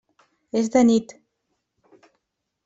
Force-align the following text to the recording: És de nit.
És 0.61 0.69
de 0.75 0.81
nit. 0.87 1.13